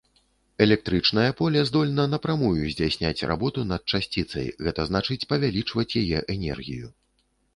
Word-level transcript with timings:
Электрычнае 0.65 1.25
поле 1.41 1.59
здольна 1.69 2.05
напрамую 2.13 2.63
здзяйсняць 2.71 3.25
работу 3.31 3.67
над 3.73 3.81
часціцай, 3.97 4.47
гэта 4.69 4.81
значыць 4.93 5.21
павялічваць 5.35 5.97
яе 6.05 6.19
энергію. 6.37 6.87